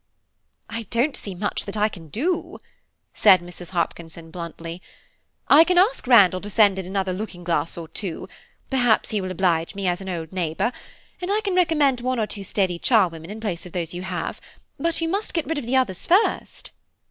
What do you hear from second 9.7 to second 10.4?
me as an old